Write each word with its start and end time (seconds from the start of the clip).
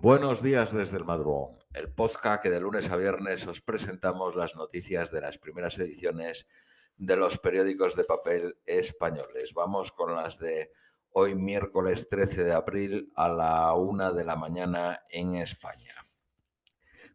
Buenos 0.00 0.44
días 0.44 0.72
desde 0.72 0.96
el 0.96 1.04
madrugón, 1.04 1.58
el 1.74 1.92
podcast 1.92 2.40
que 2.40 2.50
de 2.50 2.60
lunes 2.60 2.88
a 2.88 2.94
viernes 2.94 3.44
os 3.48 3.60
presentamos 3.60 4.36
las 4.36 4.54
noticias 4.54 5.10
de 5.10 5.20
las 5.20 5.38
primeras 5.38 5.76
ediciones 5.76 6.46
de 6.96 7.16
los 7.16 7.36
periódicos 7.38 7.96
de 7.96 8.04
papel 8.04 8.58
españoles. 8.64 9.54
Vamos 9.54 9.90
con 9.90 10.14
las 10.14 10.38
de 10.38 10.70
hoy 11.10 11.34
miércoles 11.34 12.06
13 12.06 12.44
de 12.44 12.52
abril 12.52 13.12
a 13.16 13.28
la 13.28 13.74
una 13.74 14.12
de 14.12 14.22
la 14.22 14.36
mañana 14.36 15.02
en 15.10 15.34
España. 15.34 15.94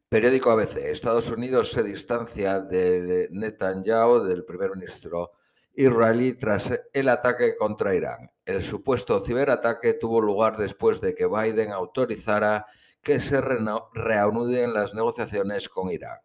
Periódico 0.09 0.51
ABC. 0.51 0.75
Estados 0.75 1.31
Unidos 1.31 1.71
se 1.71 1.83
distancia 1.83 2.59
de 2.59 3.29
Netanyahu, 3.31 4.25
del 4.25 4.43
primer 4.43 4.71
ministro 4.75 5.31
israelí, 5.73 6.33
tras 6.33 6.73
el 6.93 7.09
ataque 7.09 7.55
contra 7.55 7.95
Irán. 7.95 8.31
El 8.45 8.61
supuesto 8.61 9.21
ciberataque 9.21 9.93
tuvo 9.93 10.21
lugar 10.21 10.57
después 10.57 11.01
de 11.01 11.15
que 11.15 11.27
Biden 11.27 11.71
autorizara 11.71 12.65
que 13.01 13.19
se 13.19 13.41
reanuden 13.41 14.73
las 14.73 14.93
negociaciones 14.93 15.69
con 15.69 15.89
Irán. 15.89 16.19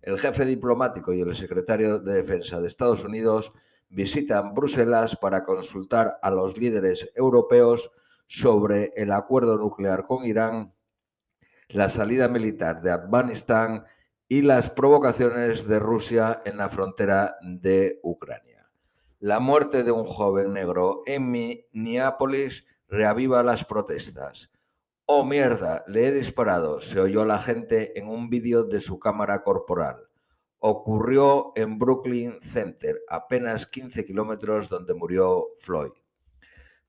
El 0.00 0.18
jefe 0.18 0.44
diplomático 0.44 1.12
y 1.12 1.20
el 1.20 1.34
secretario 1.34 1.98
de 1.98 2.14
Defensa 2.14 2.60
de 2.60 2.66
Estados 2.66 3.04
Unidos 3.04 3.52
visitan 3.88 4.54
Bruselas 4.54 5.16
para 5.16 5.44
consultar 5.44 6.18
a 6.22 6.30
los 6.30 6.56
líderes 6.56 7.10
europeos 7.14 7.90
sobre 8.26 8.92
el 8.96 9.12
acuerdo 9.12 9.56
nuclear 9.58 10.06
con 10.06 10.24
Irán, 10.24 10.72
la 11.68 11.88
salida 11.88 12.28
militar 12.28 12.80
de 12.80 12.90
Afganistán 12.90 13.84
y 14.32 14.40
las 14.40 14.70
provocaciones 14.70 15.68
de 15.68 15.78
Rusia 15.78 16.40
en 16.46 16.56
la 16.56 16.70
frontera 16.70 17.36
de 17.42 18.00
Ucrania. 18.02 18.64
La 19.20 19.40
muerte 19.40 19.82
de 19.82 19.92
un 19.92 20.06
joven 20.06 20.54
negro 20.54 21.02
en 21.04 21.30
Minneapolis 21.30 22.64
reaviva 22.88 23.42
las 23.42 23.66
protestas. 23.66 24.50
Oh 25.04 25.22
mierda, 25.22 25.84
le 25.86 26.08
he 26.08 26.12
disparado, 26.12 26.80
se 26.80 26.98
oyó 26.98 27.26
la 27.26 27.40
gente 27.40 27.98
en 27.98 28.08
un 28.08 28.30
vídeo 28.30 28.64
de 28.64 28.80
su 28.80 28.98
cámara 28.98 29.42
corporal. 29.42 30.08
Ocurrió 30.60 31.52
en 31.54 31.78
Brooklyn 31.78 32.40
Center, 32.40 33.02
apenas 33.10 33.66
15 33.66 34.06
kilómetros 34.06 34.70
donde 34.70 34.94
murió 34.94 35.48
Floyd. 35.58 35.92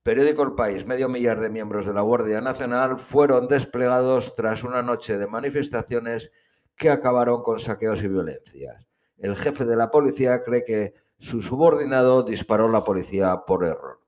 Periódico 0.02 0.44
El 0.44 0.54
País, 0.54 0.86
medio 0.86 1.10
millar 1.10 1.42
de 1.42 1.50
miembros 1.50 1.86
de 1.86 1.94
la 1.94 2.04
Guardia 2.04 2.40
Nacional 2.40 2.98
fueron 2.98 3.50
desplegados 3.50 4.34
tras 4.34 4.64
una 4.64 4.82
noche 4.82 5.18
de 5.18 5.28
manifestaciones 5.28 6.32
que 6.76 6.90
acabaron 6.90 7.44
con 7.44 7.60
saqueos 7.60 8.04
y 8.04 8.08
violencias. 8.08 8.88
El 9.18 9.36
jefe 9.36 9.66
de 9.66 9.76
la 9.76 9.90
policía 9.90 10.44
cree 10.44 10.64
que 10.64 10.94
su 11.18 11.42
subordinado 11.42 12.24
disparó 12.24 12.68
a 12.68 12.72
la 12.72 12.84
policía 12.84 13.44
por 13.46 13.64
error. 13.64 14.00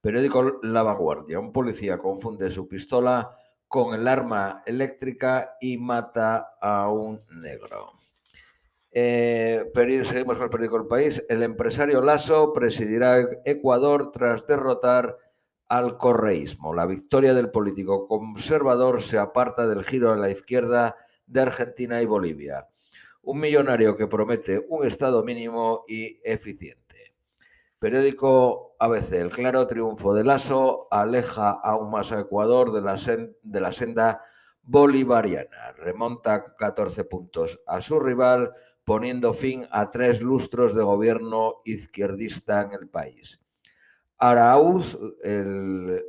Periódico 0.00 0.60
La 0.62 0.82
Vanguardia. 0.82 1.40
Un 1.40 1.52
policía 1.52 1.98
confunde 1.98 2.50
su 2.50 2.68
pistola 2.68 3.36
con 3.66 3.94
el 3.94 4.06
arma 4.06 4.62
eléctrica 4.64 5.56
y 5.60 5.76
mata 5.76 6.54
a 6.60 6.88
un 6.88 7.20
negro. 7.42 7.92
Eh, 8.90 9.70
seguimos 10.04 10.36
con 10.36 10.44
el 10.44 10.50
periódico 10.50 10.76
El 10.76 10.86
País. 10.86 11.24
El 11.28 11.42
empresario 11.42 12.00
Lasso 12.00 12.52
presidirá 12.52 13.18
Ecuador 13.44 14.12
tras 14.12 14.46
derrotar 14.46 15.18
al 15.68 15.98
correísmo. 15.98 16.74
La 16.74 16.86
victoria 16.86 17.34
del 17.34 17.50
político 17.50 18.06
conservador 18.06 19.02
se 19.02 19.18
aparta 19.18 19.66
del 19.66 19.84
giro 19.84 20.12
a 20.12 20.16
la 20.16 20.30
izquierda 20.30 20.96
de 21.28 21.40
Argentina 21.42 22.00
y 22.02 22.06
Bolivia. 22.06 22.66
Un 23.22 23.40
millonario 23.40 23.96
que 23.96 24.06
promete 24.06 24.64
un 24.68 24.86
Estado 24.86 25.22
mínimo 25.22 25.84
y 25.86 26.20
eficiente. 26.24 27.14
Periódico 27.78 28.74
ABC. 28.80 29.12
El 29.12 29.30
claro 29.30 29.66
triunfo 29.66 30.14
de 30.14 30.24
Lasso 30.24 30.88
aleja 30.90 31.50
aún 31.50 31.90
más 31.90 32.10
a 32.10 32.20
Ecuador 32.20 32.72
de 32.72 32.80
la, 32.80 32.96
de 33.42 33.60
la 33.60 33.70
senda 33.70 34.24
bolivariana. 34.62 35.72
Remonta 35.76 36.56
14 36.56 37.04
puntos 37.04 37.60
a 37.66 37.80
su 37.80 38.00
rival, 38.00 38.52
poniendo 38.84 39.32
fin 39.32 39.66
a 39.70 39.86
tres 39.86 40.22
lustros 40.22 40.74
de 40.74 40.82
gobierno 40.82 41.60
izquierdista 41.64 42.62
en 42.62 42.72
el 42.72 42.88
país. 42.88 43.40
Arauz, 44.16 44.98
el, 45.22 46.02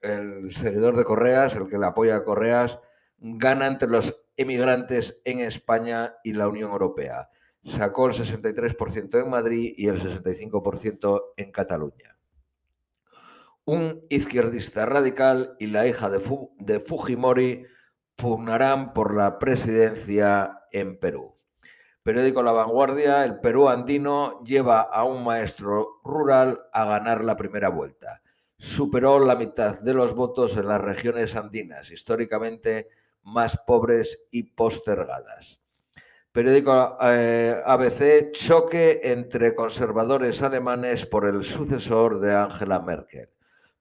el 0.00 0.50
seguidor 0.50 0.96
de 0.96 1.04
Correas, 1.04 1.54
el 1.56 1.66
que 1.66 1.78
le 1.78 1.86
apoya 1.86 2.16
a 2.16 2.24
Correas, 2.24 2.78
gana 3.18 3.66
entre 3.66 3.88
los 3.88 4.16
emigrantes 4.36 5.20
en 5.24 5.40
España 5.40 6.16
y 6.22 6.34
la 6.34 6.48
Unión 6.48 6.70
Europea 6.70 7.30
sacó 7.66 8.06
el 8.06 8.12
63% 8.12 9.22
en 9.22 9.30
Madrid 9.30 9.74
y 9.76 9.88
el 9.88 10.00
65% 10.00 11.22
en 11.36 11.52
Cataluña. 11.52 12.16
Un 13.64 14.06
izquierdista 14.08 14.86
radical 14.86 15.56
y 15.58 15.66
la 15.66 15.86
hija 15.86 16.08
de, 16.08 16.80
Fujimori 16.80 17.66
pugnarán 18.14 18.92
por 18.92 19.14
la 19.14 19.38
presidencia 19.38 20.60
en 20.70 20.98
Perú. 20.98 21.34
Periódico 22.04 22.44
La 22.44 22.52
Vanguardia, 22.52 23.24
el 23.24 23.40
Perú 23.40 23.68
andino 23.68 24.40
lleva 24.44 24.82
a 24.82 25.02
un 25.02 25.24
maestro 25.24 26.00
rural 26.04 26.60
a 26.72 26.84
ganar 26.84 27.24
la 27.24 27.36
primera 27.36 27.68
vuelta. 27.68 28.22
Superó 28.56 29.18
la 29.18 29.34
mitad 29.34 29.80
de 29.80 29.92
los 29.92 30.14
votos 30.14 30.56
en 30.56 30.68
las 30.68 30.80
regiones 30.80 31.34
andinas, 31.34 31.90
históricamente 31.90 32.88
más 33.26 33.58
pobres 33.66 34.20
y 34.30 34.44
postergadas. 34.44 35.60
Periódico 36.30 36.96
eh, 37.02 37.60
ABC, 37.64 38.30
choque 38.30 39.00
entre 39.02 39.54
conservadores 39.54 40.42
alemanes 40.42 41.06
por 41.06 41.26
el 41.26 41.42
sucesor 41.42 42.20
de 42.20 42.34
Angela 42.34 42.80
Merkel. 42.80 43.28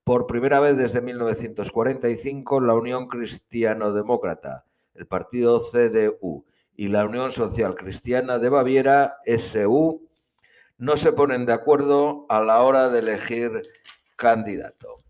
Por 0.04 0.26
primera 0.26 0.60
vez 0.60 0.78
desde 0.78 1.02
1945, 1.02 2.60
la 2.62 2.74
Unión 2.74 3.08
Cristiano-Demócrata, 3.08 4.66
el 4.94 5.06
partido 5.06 5.60
CDU 5.60 6.46
y 6.76 6.88
la 6.88 7.06
Unión 7.06 7.32
Social 7.32 7.76
Cristiana 7.76 8.40
de 8.40 8.50
Baviera, 8.50 9.18
SU, 9.26 10.02
no 10.78 10.98
se 10.98 11.14
ponen 11.14 11.46
de 11.46 11.54
acuerdo 11.54 12.26
a 12.30 12.42
la 12.42 12.62
hora 12.62 12.90
de 12.90 13.00
elegir 13.00 13.62
candidato. 14.16 15.05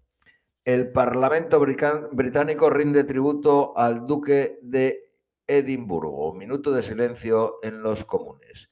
El 0.66 0.92
Parlamento 0.92 1.60
británico 1.60 2.72
rinde 2.72 3.04
tributo 3.04 3.78
al 3.78 4.08
duque 4.08 4.58
de 4.64 5.00
Edimburgo. 5.46 6.34
Minuto 6.34 6.72
de 6.72 6.82
silencio 6.82 7.60
en 7.62 7.84
los 7.84 8.04
comunes. 8.04 8.72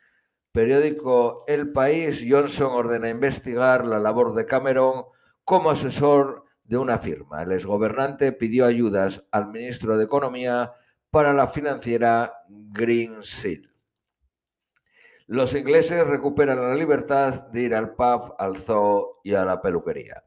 Periódico 0.52 1.44
El 1.46 1.72
País. 1.72 2.26
Johnson 2.28 2.72
ordena 2.72 3.10
investigar 3.10 3.86
la 3.86 4.00
labor 4.00 4.34
de 4.34 4.48
Cameron 4.48 5.06
como 5.44 5.70
asesor 5.70 6.46
de 6.64 6.78
una 6.78 6.98
firma. 6.98 7.44
El 7.44 7.52
exgobernante 7.52 8.32
pidió 8.32 8.66
ayudas 8.66 9.24
al 9.30 9.52
ministro 9.52 9.96
de 9.96 10.06
Economía 10.06 10.74
para 11.12 11.32
la 11.32 11.46
financiera 11.46 12.34
Green 12.50 13.22
Seal. 13.22 13.72
Los 15.28 15.54
ingleses 15.54 16.08
recuperan 16.08 16.60
la 16.60 16.74
libertad 16.74 17.50
de 17.50 17.62
ir 17.62 17.76
al 17.76 17.94
pub, 17.94 18.34
al 18.40 18.58
zoo 18.58 19.20
y 19.24 19.36
a 19.36 19.46
la 19.46 19.62
peluquería. 19.62 20.24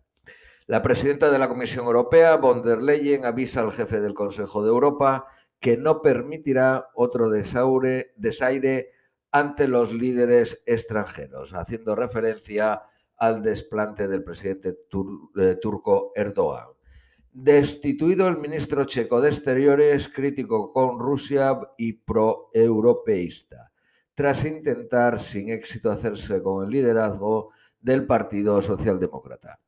La 0.69 0.83
presidenta 0.83 1.31
de 1.31 1.39
la 1.39 1.49
Comisión 1.49 1.87
Europea, 1.87 2.39
von 2.39 2.61
der 2.61 2.83
Leyen, 2.83 3.25
avisa 3.25 3.61
al 3.61 3.71
jefe 3.71 4.01
del 4.01 4.15
Consejo 4.15 4.65
de 4.65 4.69
Europa 4.71 5.29
que 5.61 5.77
no 5.77 6.03
permitirá 6.03 6.89
otro 6.97 7.31
desaire 7.31 8.91
ante 9.31 9.69
los 9.69 9.93
líderes 9.93 10.65
extranjeros, 10.67 11.55
haciendo 11.55 11.95
referencia 11.95 12.83
al 13.17 13.43
desplante 13.43 14.09
del 14.09 14.25
presidente 14.25 14.77
eh, 15.37 15.57
turco 15.63 16.11
Erdogan. 16.17 16.67
Destituido 17.31 18.27
el 18.27 18.39
ministro 18.39 18.85
checo 18.87 19.21
de 19.21 19.29
Exteriores, 19.29 20.09
crítico 20.09 20.73
con 20.73 20.99
Rusia 20.99 21.61
y 21.79 21.93
pro-europeísta, 21.93 23.71
tras 24.15 24.45
intentar 24.45 25.21
sin 25.21 25.49
éxito 25.51 25.93
hacerse 25.93 26.43
con 26.43 26.65
el 26.65 26.71
liderazgo 26.71 27.51
del 27.81 28.05
Partido 28.05 28.61
Socialdemócrata. 28.61 29.61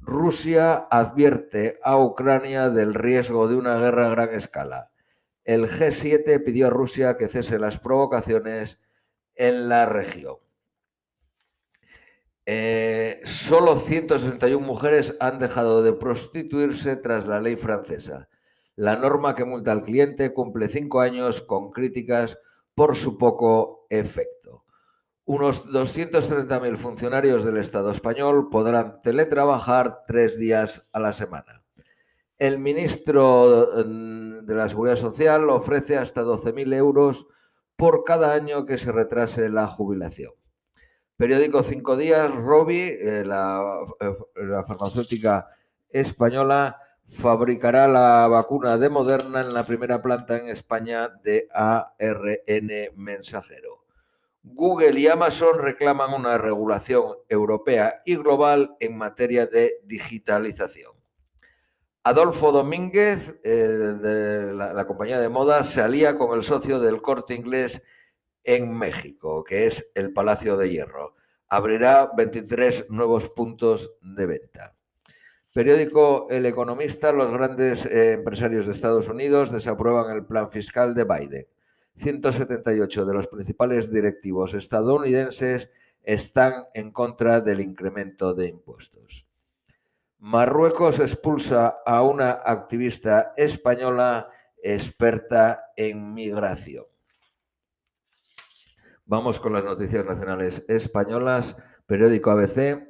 Rusia 0.00 0.86
advierte 0.90 1.78
a 1.82 1.98
Ucrania 1.98 2.70
del 2.70 2.94
riesgo 2.94 3.48
de 3.48 3.56
una 3.56 3.78
guerra 3.78 4.06
a 4.06 4.10
gran 4.10 4.34
escala 4.34 4.90
el 5.44 5.68
G7 5.68 6.44
pidió 6.44 6.68
a 6.68 6.70
Rusia 6.70 7.16
que 7.16 7.26
cese 7.26 7.58
las 7.58 7.78
provocaciones 7.78 8.80
en 9.34 9.68
la 9.68 9.84
región. 9.84 10.36
Eh, 12.46 13.20
solo 13.24 13.76
161 13.76 14.64
mujeres 14.64 15.16
han 15.18 15.40
dejado 15.40 15.82
de 15.82 15.92
prostituirse 15.92 16.94
tras 16.96 17.26
la 17.26 17.40
ley 17.40 17.56
francesa. 17.56 18.28
La 18.76 18.96
norma 18.96 19.34
que 19.34 19.44
multa 19.44 19.72
al 19.72 19.82
cliente 19.82 20.32
cumple 20.32 20.68
cinco 20.68 21.00
años 21.00 21.42
con 21.42 21.70
críticas 21.70 22.38
por 22.74 22.94
su 22.94 23.18
poco 23.18 23.86
efecto. 23.90 24.64
Unos 25.32 25.64
230.000 25.64 26.76
funcionarios 26.76 27.44
del 27.44 27.58
Estado 27.58 27.92
español 27.92 28.48
podrán 28.50 29.00
teletrabajar 29.00 30.02
tres 30.04 30.36
días 30.36 30.88
a 30.90 30.98
la 30.98 31.12
semana. 31.12 31.62
El 32.36 32.58
ministro 32.58 33.68
mm, 33.76 34.44
de 34.44 34.54
la 34.56 34.68
Seguridad 34.68 34.96
Social 34.96 35.48
ofrece 35.48 35.96
hasta 35.96 36.24
12.000 36.24 36.74
euros 36.74 37.28
por 37.76 38.02
cada 38.02 38.32
año 38.32 38.66
que 38.66 38.76
se 38.76 38.90
retrase 38.90 39.50
la 39.50 39.68
jubilación. 39.68 40.32
Periódico 41.16 41.62
Cinco 41.62 41.96
Días, 41.96 42.34
Robi, 42.34 42.80
eh, 42.80 43.22
la, 43.24 43.84
eh, 44.00 44.12
la 44.34 44.64
farmacéutica 44.64 45.46
española, 45.90 46.76
fabricará 47.04 47.86
la 47.86 48.26
vacuna 48.26 48.78
de 48.78 48.90
Moderna 48.90 49.42
en 49.42 49.54
la 49.54 49.62
primera 49.62 50.02
planta 50.02 50.38
en 50.38 50.48
España 50.48 51.08
de 51.22 51.46
ARN 51.54 52.70
mensajero. 52.96 53.69
Google 54.42 54.98
y 54.98 55.06
Amazon 55.06 55.58
reclaman 55.58 56.14
una 56.14 56.38
regulación 56.38 57.14
europea 57.28 58.02
y 58.04 58.16
global 58.16 58.76
en 58.80 58.96
materia 58.96 59.46
de 59.46 59.80
digitalización. 59.84 60.92
Adolfo 62.02 62.50
Domínguez, 62.50 63.42
de 63.42 64.54
la, 64.54 64.86
compañía 64.86 65.20
de 65.20 65.28
moda, 65.28 65.62
se 65.64 65.82
alía 65.82 66.14
con 66.14 66.34
el 66.34 66.42
socio 66.42 66.80
del 66.80 67.02
corte 67.02 67.34
inglés 67.34 67.82
en 68.42 68.74
México, 68.74 69.44
que 69.44 69.66
es 69.66 69.90
el 69.94 70.12
Palacio 70.14 70.56
de 70.56 70.70
Hierro. 70.70 71.14
Abrirá 71.48 72.10
23 72.16 72.86
nuevos 72.88 73.28
puntos 73.28 73.92
de 74.00 74.24
venta. 74.24 74.74
Periódico 75.52 76.28
El 76.30 76.46
Economista, 76.46 77.12
los 77.12 77.30
grandes 77.30 77.84
eh, 77.84 78.12
empresarios 78.12 78.66
de 78.66 78.72
Estados 78.72 79.08
Unidos 79.08 79.50
desaprueban 79.50 80.16
el 80.16 80.24
plan 80.24 80.48
fiscal 80.48 80.94
de 80.94 81.04
Biden. 81.04 81.46
178 82.00 83.04
de 83.04 83.14
los 83.14 83.26
principales 83.28 83.90
directivos 83.90 84.54
estadounidenses 84.54 85.70
están 86.02 86.64
en 86.74 86.90
contra 86.92 87.40
del 87.40 87.60
incremento 87.60 88.34
de 88.34 88.48
impuestos. 88.48 89.26
Marruecos 90.18 90.98
expulsa 90.98 91.78
a 91.84 92.02
una 92.02 92.30
activista 92.44 93.34
española 93.36 94.28
experta 94.62 95.72
en 95.76 96.12
migración. 96.14 96.84
Vamos 99.04 99.40
con 99.40 99.52
las 99.52 99.64
noticias 99.64 100.06
nacionales 100.06 100.64
españolas. 100.68 101.56
Periódico 101.86 102.30
ABC. 102.30 102.86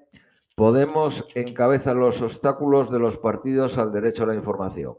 Podemos 0.55 1.27
encabeza 1.35 1.95
los 1.95 2.21
obstáculos 2.21 2.91
de 2.91 2.99
los 2.99 3.17
partidos 3.17 3.79
al 3.79 3.93
derecho 3.93 4.25
a 4.25 4.27
la 4.27 4.35
información. 4.35 4.97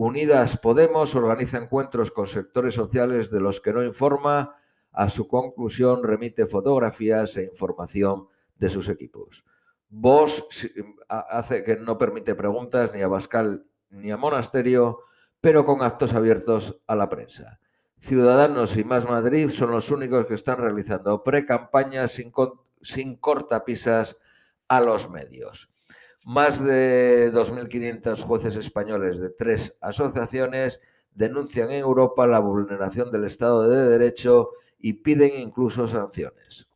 Unidas 0.00 0.56
Podemos 0.58 1.16
organiza 1.16 1.58
encuentros 1.58 2.12
con 2.12 2.28
sectores 2.28 2.74
sociales 2.74 3.32
de 3.32 3.40
los 3.40 3.60
que 3.60 3.72
no 3.72 3.82
informa. 3.82 4.54
A 4.92 5.08
su 5.08 5.26
conclusión 5.26 6.04
remite 6.04 6.46
fotografías 6.46 7.36
e 7.36 7.42
información 7.42 8.28
de 8.56 8.68
sus 8.68 8.88
equipos. 8.88 9.44
Vox 9.88 10.70
hace 11.08 11.64
que 11.64 11.74
no 11.74 11.98
permite 11.98 12.36
preguntas 12.36 12.94
ni 12.94 13.02
a 13.02 13.08
Bascal 13.08 13.66
ni 13.90 14.12
a 14.12 14.16
Monasterio, 14.16 15.00
pero 15.40 15.64
con 15.64 15.82
actos 15.82 16.14
abiertos 16.14 16.80
a 16.86 16.94
la 16.94 17.08
prensa. 17.08 17.58
Ciudadanos 17.98 18.76
y 18.76 18.84
Más 18.84 19.04
Madrid 19.04 19.48
son 19.48 19.72
los 19.72 19.90
únicos 19.90 20.26
que 20.26 20.34
están 20.34 20.58
realizando 20.58 21.24
pre-campañas 21.24 22.12
sin, 22.12 22.32
sin 22.82 23.16
cortapisas 23.16 24.16
a 24.68 24.80
los 24.80 25.10
medios. 25.10 25.70
Más 26.28 26.62
de 26.62 27.32
2.500 27.32 28.22
jueces 28.22 28.54
españoles 28.56 29.18
de 29.18 29.30
tres 29.30 29.74
asociaciones 29.80 30.78
denuncian 31.14 31.70
en 31.70 31.78
Europa 31.78 32.26
la 32.26 32.38
vulneración 32.38 33.10
del 33.10 33.24
Estado 33.24 33.66
de 33.66 33.88
Derecho 33.88 34.50
y 34.78 34.92
piden 34.92 35.40
incluso 35.40 35.86
sanciones. 35.86 36.68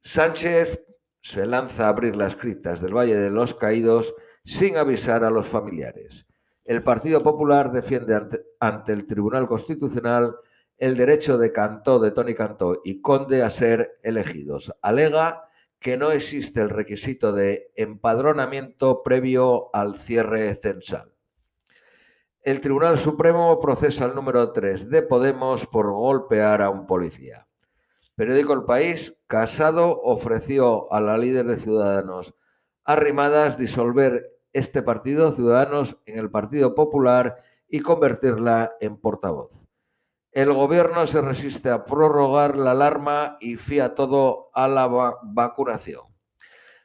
Sánchez 0.00 0.82
se 1.20 1.44
lanza 1.44 1.84
a 1.84 1.88
abrir 1.90 2.16
las 2.16 2.34
criptas 2.34 2.80
del 2.80 2.96
Valle 2.96 3.18
de 3.18 3.28
los 3.28 3.52
Caídos 3.52 4.14
sin 4.42 4.78
avisar 4.78 5.22
a 5.22 5.30
los 5.30 5.46
familiares. 5.46 6.26
El 6.64 6.82
Partido 6.82 7.22
Popular 7.22 7.70
defiende 7.70 8.18
ante, 8.58 8.92
el 8.94 9.06
Tribunal 9.06 9.46
Constitucional 9.46 10.34
el 10.78 10.96
derecho 10.96 11.36
de 11.36 11.52
Cantó, 11.52 11.98
de 11.98 12.10
Tony 12.10 12.32
Cantó 12.32 12.80
y 12.86 13.02
Conde 13.02 13.42
a 13.42 13.50
ser 13.50 13.98
elegidos. 14.02 14.72
Alega 14.80 15.49
que 15.80 15.96
no 15.96 16.12
existe 16.12 16.60
el 16.60 16.68
requisito 16.68 17.32
de 17.32 17.72
empadronamiento 17.74 19.02
previo 19.02 19.74
al 19.74 19.96
cierre 19.96 20.54
censal. 20.54 21.14
El 22.42 22.60
Tribunal 22.60 22.98
Supremo 22.98 23.58
procesa 23.60 24.04
al 24.04 24.14
número 24.14 24.52
3 24.52 24.90
de 24.90 25.02
Podemos 25.02 25.66
por 25.66 25.90
golpear 25.90 26.62
a 26.62 26.70
un 26.70 26.86
policía. 26.86 27.48
Periódico 28.14 28.52
El 28.52 28.64
País, 28.64 29.16
Casado 29.26 30.00
ofreció 30.02 30.92
a 30.92 31.00
la 31.00 31.16
líder 31.16 31.46
de 31.46 31.56
Ciudadanos 31.56 32.34
Arrimadas 32.84 33.56
disolver 33.56 34.38
este 34.52 34.82
partido, 34.82 35.32
Ciudadanos, 35.32 35.96
en 36.06 36.18
el 36.18 36.30
Partido 36.30 36.74
Popular 36.74 37.36
y 37.68 37.80
convertirla 37.80 38.70
en 38.80 38.98
portavoz. 38.98 39.69
El 40.32 40.52
gobierno 40.52 41.06
se 41.06 41.20
resiste 41.20 41.70
a 41.70 41.84
prorrogar 41.84 42.56
la 42.56 42.70
alarma 42.70 43.36
y 43.40 43.56
fía 43.56 43.96
todo 43.96 44.50
a 44.54 44.68
la 44.68 44.86
vacunación. 45.22 46.02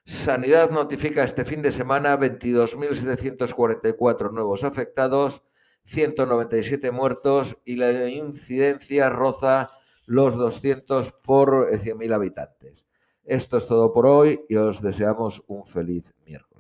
Sanidad 0.04 0.72
notifica 0.72 1.24
este 1.24 1.46
fin 1.46 1.62
de 1.62 1.72
semana 1.72 2.20
22.744 2.20 4.32
nuevos 4.32 4.64
afectados, 4.64 5.44
197 5.84 6.90
muertos 6.90 7.60
y 7.66 7.76
la 7.76 8.10
incidencia 8.10 9.10
roza 9.10 9.70
los 10.08 10.36
200 10.36 11.12
por 11.12 11.70
100.000 11.72 12.14
habitantes. 12.14 12.88
Esto 13.24 13.58
es 13.58 13.68
todo 13.68 13.94
por 13.94 14.08
hoy 14.08 14.44
y 14.50 14.56
os 14.56 14.82
deseamos 14.82 15.44
un 15.48 15.66
feliz 15.66 16.16
miércoles. 16.26 16.55